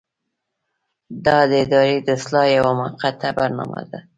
دا 1.25 1.37
د 1.49 1.51
ادارې 1.63 1.97
د 2.03 2.07
اصلاح 2.17 2.47
یوه 2.57 2.71
موقته 2.79 3.29
برنامه 3.39 3.81
ده. 3.91 3.99